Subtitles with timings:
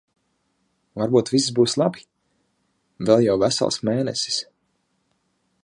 [1.01, 2.03] Varbūt viss būs labi?
[3.11, 4.41] Vēl jau vesels mēnesis.